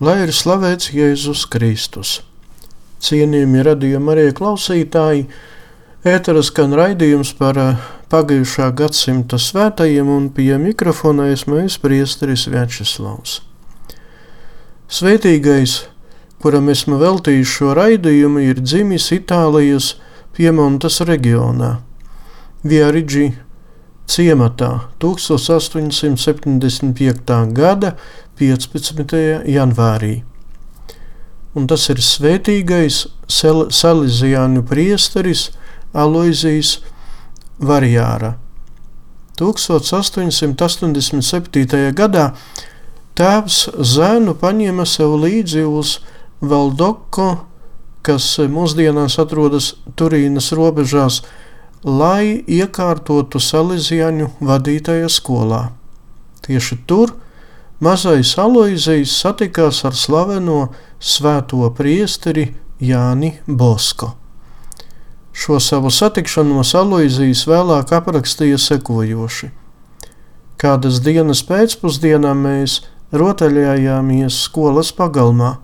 [0.00, 2.24] Lai ir slavēts Jēzus Kristus.
[3.04, 5.26] Cienījami radījumi arī klausītāji,
[6.08, 7.76] ēteras skan raidījums par eh,
[8.08, 13.42] pagājušā gadsimta svētajiem un pie mikrofona esmu es priesteris Večeslavs.
[14.88, 15.92] Svētīgais,
[16.40, 20.00] kuram esmu veltījis šo raidījumu, ir dzimis Itālijas
[20.32, 21.84] Piemontas reģionā,
[22.64, 23.36] Viarigi
[24.10, 27.52] ciematā 1875.
[27.52, 27.94] gada
[28.40, 29.44] 15.
[29.52, 30.24] janvārī.
[31.52, 35.52] Un tas ir svētīgais Sel Salīzijānu priesteris
[35.92, 36.80] Aloizijas
[37.60, 38.40] Varjāra.
[39.36, 41.92] 1887.
[42.00, 42.32] gadā
[43.18, 46.00] tēvs zēnu paņēma sev līdzi uz
[46.40, 47.44] Valdoko,
[48.00, 51.20] kas mūsdienās atrodas Turīnas robežās,
[51.84, 55.76] lai iekārtotu Salīzijāņu vadītāja skolā.
[56.40, 57.20] Tieši tur
[57.80, 60.68] mazais Aloizijs satikās ar slaveno
[61.00, 62.50] svēto priesteri
[62.80, 64.12] Jāni Bosko.
[65.32, 69.50] Šo savu satikšanos Aloizijs vēlāk aprakstīja sekojoši.
[70.60, 72.80] Kādas dienas pēcpusdienā mēs
[73.16, 75.54] rotaļājāmies skolas pagalmā.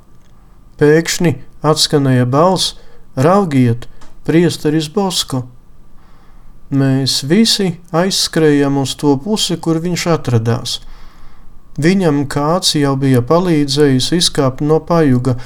[0.80, 1.34] Pēkšņi
[1.64, 2.78] atskanēja balss:
[3.16, 3.88] Raugiet,
[4.24, 5.44] priesteris Bosko!
[6.66, 10.80] Mēs visi aizskrējām uz to pusi, kur viņš atradās.
[11.76, 15.36] Viņam kāds jau bija palīdzējis izkāpt no pajuga,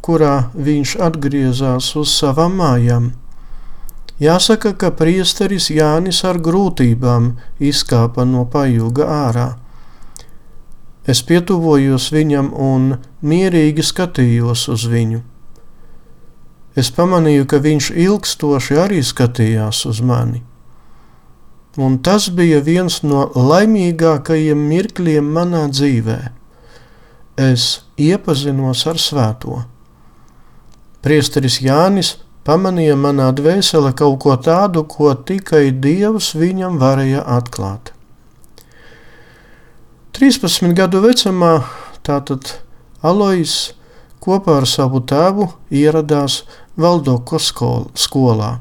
[0.00, 3.10] kurā viņš atgriezās uz savām mājām.
[4.20, 9.48] Jāsaka, ka priesteris Jānis ar grūtībām izkāpa no pajūga ārā.
[11.08, 12.90] Es pietuvojos viņam un
[13.24, 15.22] mierīgi skatījos uz viņu.
[16.76, 20.44] Es pamanīju, ka viņš ilgstoši arī skatījās uz mani.
[21.78, 26.18] Un tas bija viens no laimīgākajiem mirkļiem manā dzīvē.
[27.38, 29.60] Es iepazinos ar svēto.
[31.00, 37.92] Priesteris Jānis pamanīja manā dvēselē kaut ko tādu, ko tikai Dievs viņam varēja atklāt.
[40.18, 41.52] 13 gadu vecumā
[42.04, 42.58] tātad
[43.00, 43.72] Alois
[44.20, 46.42] kopā ar savu tēvu ieradās
[46.76, 48.58] Valdoko skolā.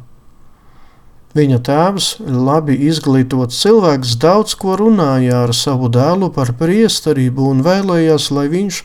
[1.38, 8.32] Viņa tēvs, labi izglītots cilvēks, daudz ko runāja ar savu dēlu par priesterību un vēlējās,
[8.34, 8.80] lai viņš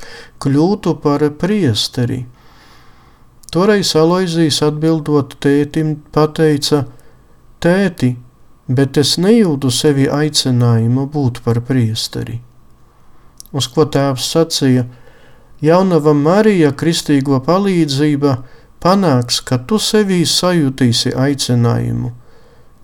[0.45, 2.27] kļūtu par priesteri.
[3.49, 6.83] Toreiz Aloizijas atbildot tētim, pateica:
[7.65, 8.11] Tēti,
[8.69, 12.43] bet es nejūtu sevi aicinājumu būt par priesteri.
[13.57, 14.85] Uz ko tēvs sacīja:
[15.65, 18.37] Jaunava Marija, kristīgo palīdzība,
[18.85, 22.13] panāks, ka tu sevī sajutīsi aicinājumu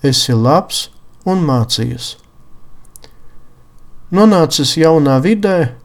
[0.02, 0.88] esi labs
[1.28, 2.14] un mācījies.
[4.10, 5.76] Nonācis jaunā vidē,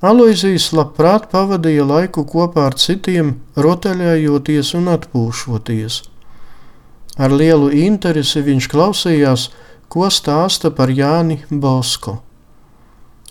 [0.00, 5.98] Aloizijas labprāt pavadīja laiku kopā ar citiem, rotaļājoties un atpūšoties.
[7.20, 9.50] Ar lielu interesi viņš klausījās,
[9.92, 12.16] ko stāsta par Jāni Bosko.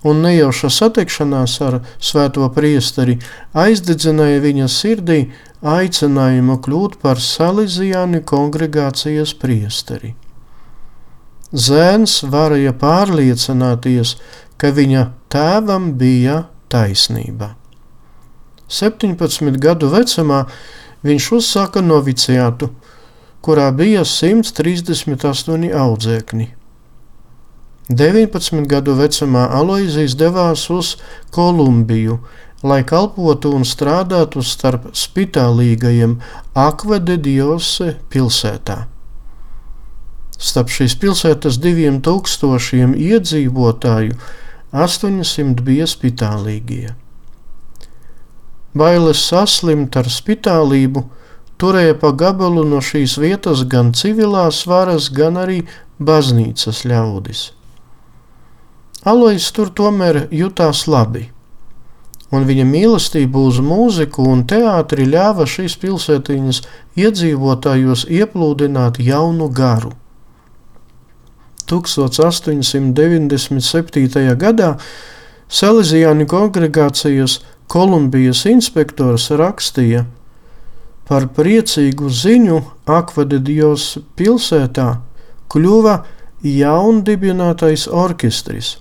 [0.05, 3.17] Un nejauša satikšanās ar svēto priesteri
[3.57, 5.19] aizdedzināja viņa sirdī
[5.65, 10.13] aicinājumu kļūt par Salīzijāni kongregācijas priesteri.
[11.49, 14.15] Zēns varēja pārliecināties,
[14.61, 17.55] ka viņa tēvam bija taisnība.
[18.69, 20.43] 17 gadu vecumā
[21.03, 22.69] viņš uzsāka noviciātu,
[23.41, 26.47] kurā bija 138 audzēkņi.
[27.89, 30.91] 19 gadu vecumā Aloizijas devās uz
[31.33, 32.19] Kolumbiju,
[32.63, 36.17] lai kalpotu un strādātu starp spitālīgajiem
[36.59, 38.81] Akvede Diose pilsētā.
[40.39, 44.17] Starp šīs pilsētas diviem tūkstošiem iedzīvotāju
[44.71, 46.95] 800 bija spitālīgie.
[48.75, 51.05] Bailes saslimt ar spitālību
[51.59, 55.63] turēja pa gabalu no šīs vietas gan civilās varas, gan arī
[55.99, 57.49] baznīcas ļaudis.
[59.07, 61.29] Alois tur tomēr jutās labi
[62.31, 66.61] un viņa mīlestība uz mūziku un teātri ļāva šīs pilsētiņas
[66.99, 69.91] iedzīvotājos ieplūdināt jaunu garu.
[71.69, 74.35] 1897.
[74.41, 74.77] gadā
[75.49, 77.39] Salīzijāni kongregācijas
[77.69, 80.05] Kolumbijas inspektors rakstīja
[81.09, 85.01] par priecīgu ziņu Akvadidijos pilsētā
[85.49, 85.95] kļuva
[86.45, 88.77] jaundibinātais orķestris,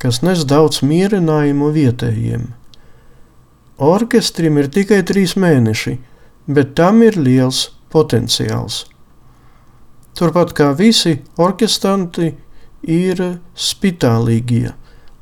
[0.00, 2.63] kas nes daudz mierinājumu vietējiem.
[3.82, 5.96] Orķestrim ir tikai trīs mēneši,
[6.46, 8.84] bet tam ir liels potenciāls.
[10.14, 12.28] Turpat kā visi orķestranti
[12.86, 13.22] ir
[13.58, 14.70] spitālīgie,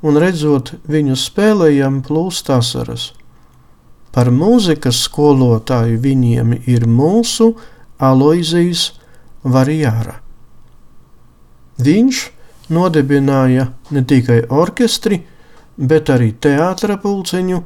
[0.05, 3.13] un redzot viņu spēlējam, plūst asaras.
[4.13, 7.55] Par mūzikas skolotāju viņiem ir mūsu
[7.97, 8.91] Aloizijas
[9.43, 10.19] Varijāra.
[11.81, 12.19] Viņš
[12.69, 15.23] nodibināja ne tikai orķestri,
[15.79, 17.63] bet arī teātra pulciņu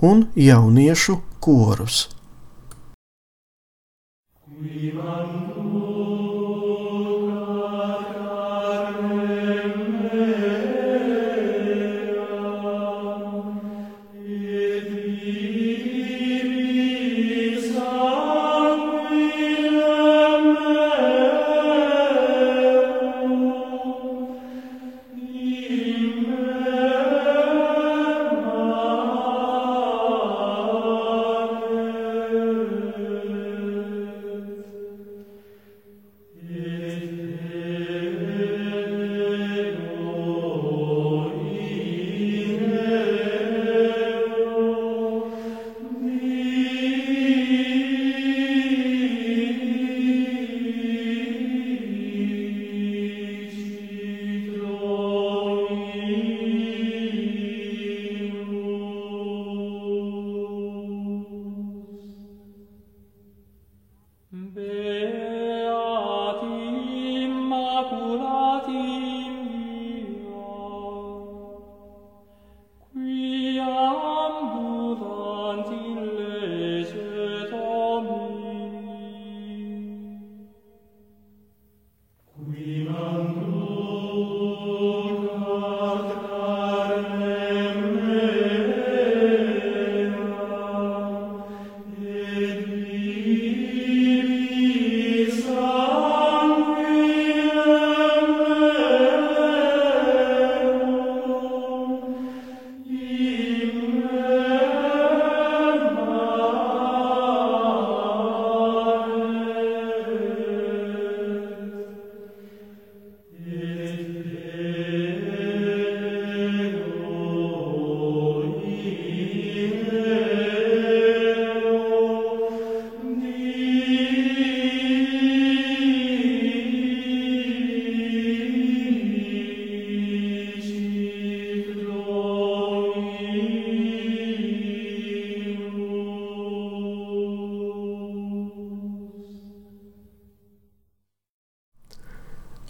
[0.00, 2.08] un jauniešu korus.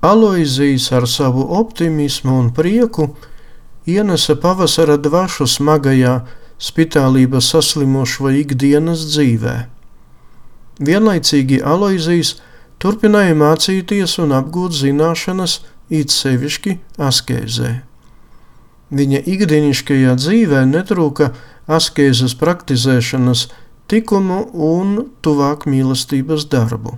[0.08, 3.08] Aloizijas ar savu optimismu un prieku
[3.86, 6.14] ienesa pavasara dvašu smagajā
[6.58, 9.56] spitālības saslimušo ikdienas dzīvē.
[10.78, 12.36] Vienlaicīgi Aloizijas
[12.82, 15.60] turpināja mācīties un apgūt zināšanas,
[15.90, 17.70] it sevišķi askēzē.
[18.88, 21.32] Viņa ikdienišķajā dzīvē netrūka
[21.68, 23.48] askēzes praktizēšanas,
[23.88, 26.96] tikumu un tuvāk mīlestības darbu.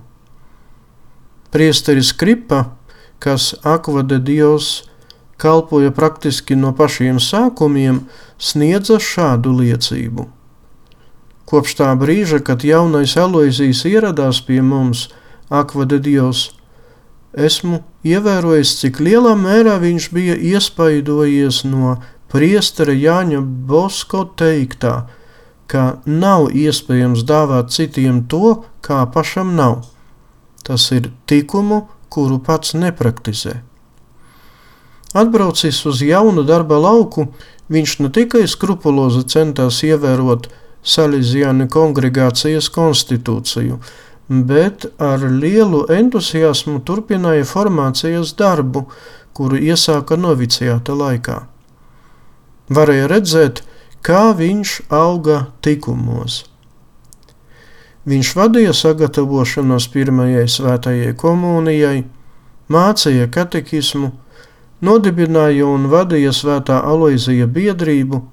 [1.51, 2.77] Priesteris Kripa,
[3.21, 4.81] kas Akvade Dievs
[5.41, 8.03] kalpoja praktiski no pašiem sākumiem,
[8.37, 10.27] sniedza šādu liecību.
[11.49, 15.07] Kopš tā brīža, kad jaunais Aloizijas ieradās pie mums,
[15.49, 16.49] Akvade Dievs,
[17.33, 21.97] esmu ievērojis, cik lielā mērā viņš bija iespaidojies no
[22.31, 25.07] priestera Jāņa Bosko teiktā,
[25.67, 29.81] ka nav iespējams dāvāt citiem to, kā pašam nav.
[30.63, 33.61] Tas ir tikumu, kuru pats nepraktizē.
[35.13, 37.27] Atbraucis uz jaunu darba lauku,
[37.71, 40.47] viņš ne tikai skrupulozi centās ievērot
[40.81, 43.77] Salīzijāni kongregācijas konstitūciju,
[44.47, 48.87] bet ar lielu entuziasmu turpināja formācijas darbu,
[49.35, 51.41] kuru iesāka noviciāta laikā.
[52.71, 53.61] Varēja redzēt,
[54.01, 56.45] kā viņš auga tikumos.
[58.09, 62.01] Viņš vadīja sagatavošanos pirmajai svētajai komunijai,
[62.71, 64.09] mācīja katekismu,
[64.81, 68.23] nodibināja un vadīja svētā Aloizija biedrību.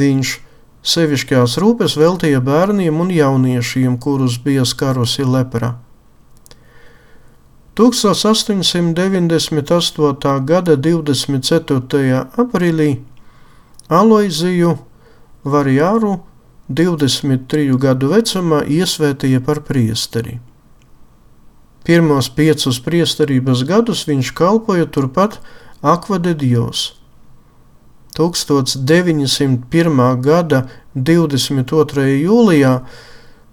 [0.00, 0.32] Viņš
[0.82, 5.78] sevišķās rūpes veltīja bērniem un jauniešiem, kurus bija skarusi lepra.
[7.78, 10.44] 1898.
[10.44, 12.26] gada 24.
[12.36, 13.00] aprīlī
[13.88, 14.78] Aloiziju
[15.44, 16.20] Varjāru
[16.70, 20.36] 23 gadu vecumā iesvētīja par priesteri.
[21.82, 25.40] Pirmos piecus priesterības gadus viņš kalpoja turpat
[25.82, 26.92] Akvade Dievs.
[28.14, 29.98] 1901.
[30.22, 30.62] gada
[30.94, 32.06] 22.
[32.22, 32.72] jūlijā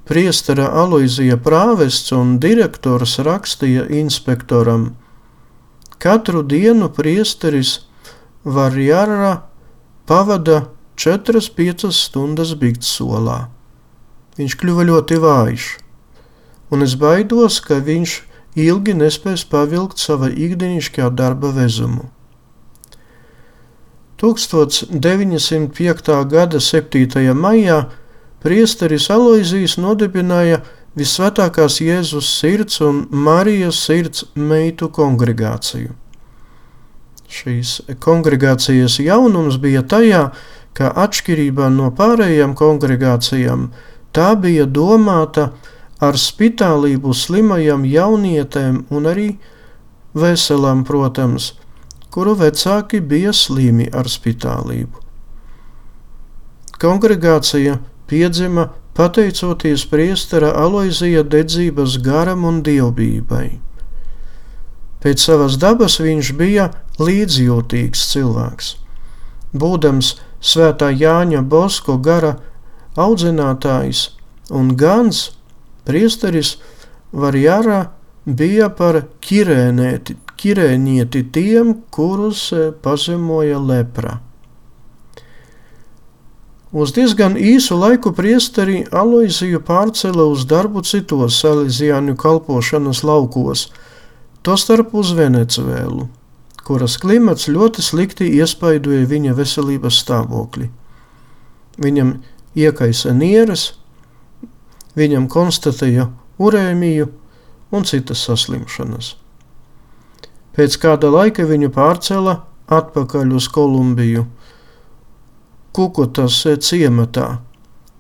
[0.06, 4.92] priestera Aloizija prāvests un direktors rakstīja inspektoram:
[5.98, 7.80] Katru dienu priesteris
[8.44, 9.40] Varjara
[10.06, 10.68] pavada
[10.98, 13.48] 4-5 stundas bigtsolā.
[14.38, 15.64] Viņš kļuva ļoti vājš,
[16.74, 18.22] un es baidos, ka viņš
[18.58, 22.10] ilgi nespēs pavilkt sava ikdienišķā darba vezumu.
[24.18, 26.26] 1905.
[26.26, 27.34] gada 7.
[27.38, 27.86] maijā
[28.42, 30.64] priesteris Aloizijas nodibināja
[30.98, 35.94] Visvētākās Jēzus sirds un Marijas sirds meitu kongregāciju.
[37.30, 40.32] Šīs kongregācijas jaunums bija tajā,
[40.78, 43.70] ka atšķirībā no pārējām kongregācijām
[44.14, 45.52] tā bija domāta
[46.04, 49.30] ar spitālību slimajām jaunietēm un arī
[50.18, 51.56] veselām, protams,
[52.14, 55.04] kuru vecāki bija slimi ar spitālību.
[56.78, 57.80] Kongregācija
[58.10, 63.58] piedzima pateicoties priestera Aloizija dedzības garam un dievbijai.
[65.02, 68.72] Pēc savas dabas viņš bija līdzjūtīgs cilvēks.
[69.58, 72.38] Būdams svētā Jāņa Bosko gara
[72.98, 74.10] audzinātājs
[74.54, 75.32] un gans,
[75.88, 76.58] priesteris
[77.14, 77.88] Varjārā
[78.26, 84.18] bija par ķirēnieti, ķirēnieti tiem, kurus e, pazemoja lepra.
[86.76, 93.70] Uz diezgan īsu laiku priesteri Aloiziju pārcēla uz darbu citos salīdzjāņu kalpošanas laukos,
[94.44, 96.10] tostarp uz Venecuēlu
[96.68, 100.68] kuras klimats ļoti slikti iespaidoja viņa veselības stāvokli.
[101.80, 102.18] Viņam
[102.58, 103.70] iekaisa nieres,
[104.98, 106.10] viņam konstatēja
[106.42, 107.08] urēmiju
[107.72, 109.14] un citas saslimšanas.
[110.58, 114.26] Pēc kāda laika viņu pārcēla atpakaļ uz Kolumbiju,
[115.78, 117.38] Kukutas ciematā,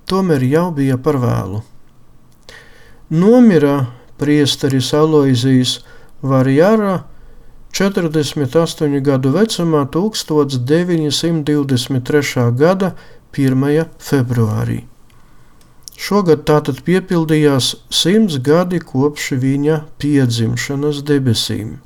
[0.09, 1.62] tomēr jau bija par vēlu.
[3.13, 3.75] Nomira
[4.17, 5.77] priesteris Aloizijas
[6.25, 7.03] Varjara
[7.77, 12.50] 48 gadu vecumā 1923.
[12.57, 12.96] gada
[13.38, 13.86] 1.
[14.01, 14.89] februārī.
[15.93, 21.77] Šogad tātad piepildījās simts gadi kopš viņa piedzimšanas debesīm.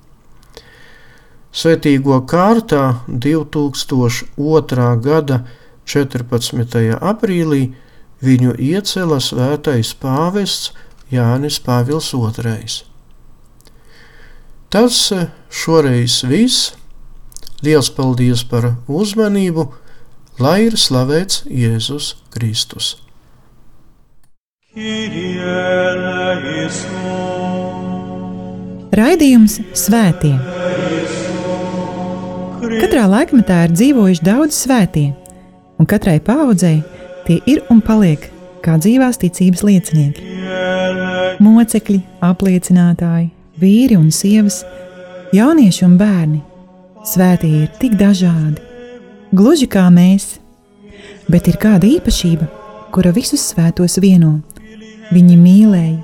[1.52, 4.96] Svētīgo kārtā 2002.
[5.08, 5.44] gada
[5.84, 7.04] 14.
[7.12, 7.76] aprīlī
[8.24, 10.72] viņu iecēla svētais pāvests
[11.12, 12.91] Jānis Pāvils II.
[14.72, 16.72] Tas eh, šoreiz viss.
[17.62, 19.66] Liels paldies par uzmanību,
[20.40, 22.94] lai ir slavēts Jēzus Kristus.
[28.96, 30.38] Raidījums Svētie.
[32.80, 35.12] Katrā laikmetā ir dzīvojuši daudz svētie,
[35.76, 36.80] un katrai paudzei
[37.28, 38.32] tie ir un paliek
[38.64, 40.26] kā dzīvās ticības liecinieki.
[41.44, 43.30] Mocekļi, apliecinātāji,
[43.62, 44.62] vīri un sievas,
[45.36, 46.42] jaunieši un bērni.
[47.08, 48.62] Svētie ir tik dažādi,
[49.34, 50.36] gluži kā mēs,
[51.32, 52.48] bet ir kāda īpašība,
[52.94, 54.40] kura visus svētos vieno.
[55.12, 55.98] Viņi mīlēja,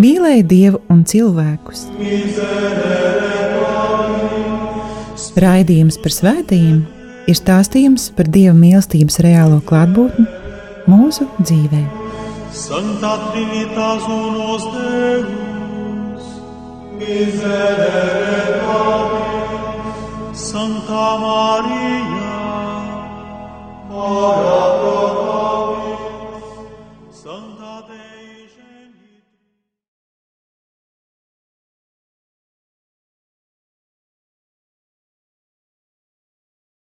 [0.00, 1.86] mīlēja Dievu un cilvēkus.
[5.38, 6.80] Raidījums par svētījumiem
[7.28, 10.26] ir stāstījums par Dieva mīlestības reālo klātbūtni
[10.88, 11.82] mūsu dzīvē.
[12.58, 15.47] Sancta Trinitas unos Deus,
[16.98, 19.98] Miserere nobis,
[20.50, 22.34] Santa Maria,
[23.88, 24.77] ora